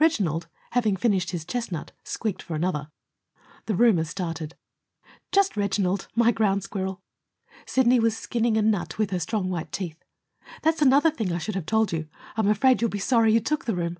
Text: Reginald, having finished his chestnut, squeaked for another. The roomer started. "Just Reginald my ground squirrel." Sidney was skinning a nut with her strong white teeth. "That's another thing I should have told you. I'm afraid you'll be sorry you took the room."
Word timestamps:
Reginald, 0.00 0.48
having 0.70 0.96
finished 0.96 1.32
his 1.32 1.44
chestnut, 1.44 1.92
squeaked 2.02 2.40
for 2.40 2.54
another. 2.54 2.90
The 3.66 3.74
roomer 3.74 4.04
started. 4.04 4.54
"Just 5.32 5.54
Reginald 5.54 6.08
my 6.16 6.30
ground 6.32 6.62
squirrel." 6.62 7.02
Sidney 7.66 8.00
was 8.00 8.16
skinning 8.16 8.56
a 8.56 8.62
nut 8.62 8.96
with 8.96 9.10
her 9.10 9.20
strong 9.20 9.50
white 9.50 9.72
teeth. 9.72 10.02
"That's 10.62 10.80
another 10.80 11.10
thing 11.10 11.30
I 11.30 11.36
should 11.36 11.56
have 11.56 11.66
told 11.66 11.92
you. 11.92 12.08
I'm 12.38 12.48
afraid 12.48 12.80
you'll 12.80 12.88
be 12.88 12.98
sorry 12.98 13.34
you 13.34 13.40
took 13.40 13.66
the 13.66 13.76
room." 13.76 13.98